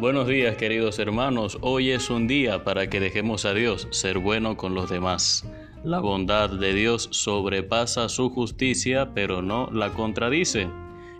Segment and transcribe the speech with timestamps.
[0.00, 4.56] Buenos días queridos hermanos, hoy es un día para que dejemos a Dios ser bueno
[4.56, 5.46] con los demás.
[5.84, 10.68] La bondad de Dios sobrepasa su justicia, pero no la contradice.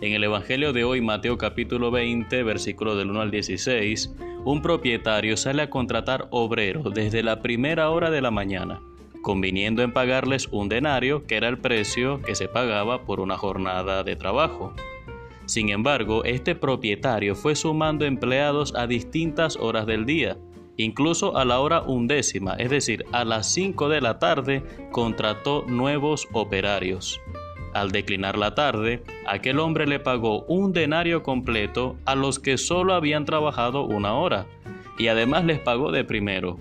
[0.01, 4.15] En el Evangelio de hoy, Mateo capítulo 20, versículo del 1 al 16,
[4.47, 8.81] un propietario sale a contratar obreros desde la primera hora de la mañana,
[9.21, 14.05] conviniendo en pagarles un denario, que era el precio que se pagaba por una jornada
[14.05, 14.73] de trabajo.
[15.47, 20.39] Sin embargo, este propietario fue sumando empleados a distintas horas del día,
[20.77, 26.29] incluso a la hora undécima, es decir, a las 5 de la tarde, contrató nuevos
[26.33, 27.21] operarios.
[27.73, 32.95] Al declinar la tarde, aquel hombre le pagó un denario completo a los que solo
[32.95, 34.47] habían trabajado una hora,
[34.99, 36.59] y además les pagó de primero.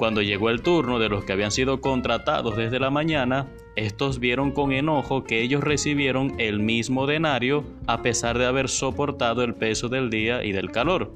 [0.00, 4.50] Cuando llegó el turno de los que habían sido contratados desde la mañana, estos vieron
[4.50, 9.90] con enojo que ellos recibieron el mismo denario a pesar de haber soportado el peso
[9.90, 11.12] del día y del calor.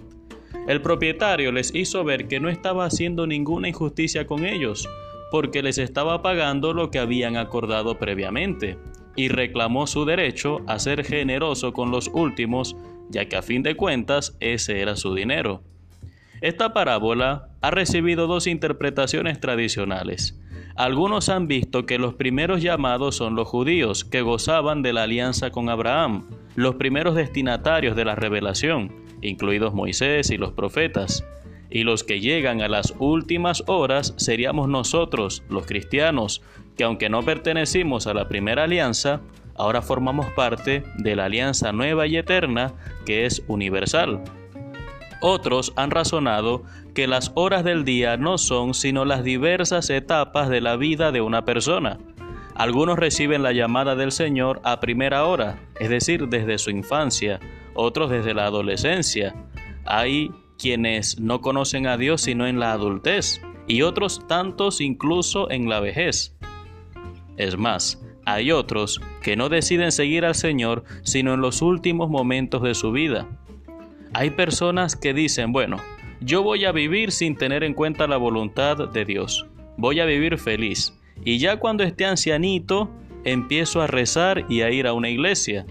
[0.68, 4.86] El propietario les hizo ver que no estaba haciendo ninguna injusticia con ellos,
[5.30, 8.76] porque les estaba pagando lo que habían acordado previamente,
[9.16, 12.76] y reclamó su derecho a ser generoso con los últimos,
[13.08, 15.62] ya que a fin de cuentas ese era su dinero.
[16.44, 20.38] Esta parábola ha recibido dos interpretaciones tradicionales.
[20.76, 25.50] Algunos han visto que los primeros llamados son los judíos, que gozaban de la alianza
[25.50, 31.24] con Abraham, los primeros destinatarios de la revelación, incluidos Moisés y los profetas.
[31.70, 36.42] Y los que llegan a las últimas horas seríamos nosotros, los cristianos,
[36.76, 39.22] que aunque no pertenecimos a la primera alianza,
[39.54, 42.74] ahora formamos parte de la alianza nueva y eterna
[43.06, 44.22] que es universal.
[45.26, 50.60] Otros han razonado que las horas del día no son sino las diversas etapas de
[50.60, 51.98] la vida de una persona.
[52.54, 57.40] Algunos reciben la llamada del Señor a primera hora, es decir, desde su infancia,
[57.72, 59.34] otros desde la adolescencia.
[59.86, 65.70] Hay quienes no conocen a Dios sino en la adultez, y otros tantos incluso en
[65.70, 66.36] la vejez.
[67.38, 72.60] Es más, hay otros que no deciden seguir al Señor sino en los últimos momentos
[72.60, 73.26] de su vida.
[74.14, 75.78] Hay personas que dicen, bueno,
[76.20, 79.46] yo voy a vivir sin tener en cuenta la voluntad de Dios.
[79.76, 80.94] Voy a vivir feliz.
[81.24, 82.88] Y ya cuando esté ancianito,
[83.24, 85.66] empiezo a rezar y a ir a una iglesia.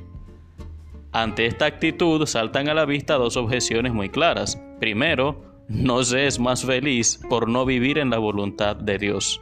[1.14, 4.62] Ante esta actitud saltan a la vista dos objeciones muy claras.
[4.82, 9.42] Primero, no se es más feliz por no vivir en la voluntad de Dios.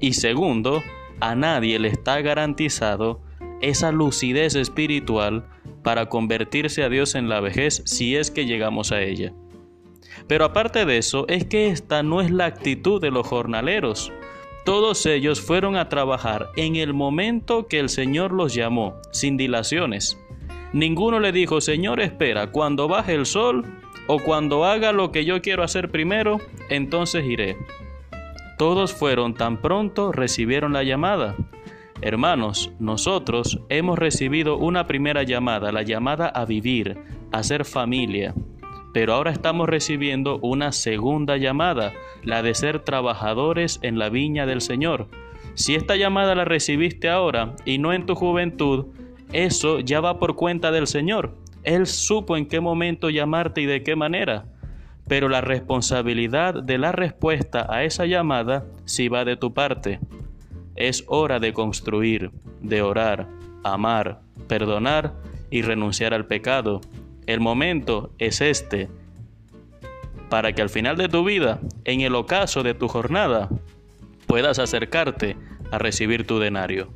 [0.00, 0.82] Y segundo,
[1.20, 3.20] a nadie le está garantizado
[3.60, 5.46] esa lucidez espiritual
[5.82, 9.32] para convertirse a Dios en la vejez si es que llegamos a ella.
[10.26, 14.12] Pero aparte de eso, es que esta no es la actitud de los jornaleros.
[14.64, 20.18] Todos ellos fueron a trabajar en el momento que el Señor los llamó, sin dilaciones.
[20.72, 23.64] Ninguno le dijo, Señor, espera, cuando baje el sol
[24.06, 26.38] o cuando haga lo que yo quiero hacer primero,
[26.68, 27.56] entonces iré.
[28.58, 31.34] Todos fueron tan pronto recibieron la llamada.
[32.02, 36.96] Hermanos, nosotros hemos recibido una primera llamada, la llamada a vivir,
[37.30, 38.34] a ser familia,
[38.94, 44.62] pero ahora estamos recibiendo una segunda llamada, la de ser trabajadores en la viña del
[44.62, 45.08] Señor.
[45.54, 48.86] Si esta llamada la recibiste ahora y no en tu juventud,
[49.32, 51.36] eso ya va por cuenta del Señor.
[51.64, 54.46] Él supo en qué momento llamarte y de qué manera.
[55.06, 60.00] Pero la responsabilidad de la respuesta a esa llamada sí va de tu parte.
[60.76, 63.28] Es hora de construir, de orar,
[63.64, 65.14] amar, perdonar
[65.50, 66.80] y renunciar al pecado.
[67.26, 68.88] El momento es este,
[70.28, 73.48] para que al final de tu vida, en el ocaso de tu jornada,
[74.26, 75.36] puedas acercarte
[75.70, 76.88] a recibir tu denario.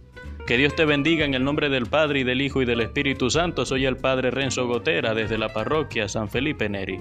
[0.47, 3.31] Que Dios te bendiga en el nombre del Padre y del Hijo y del Espíritu
[3.31, 3.65] Santo.
[3.65, 7.01] Soy el Padre Renzo Gotera desde la parroquia San Felipe Neri.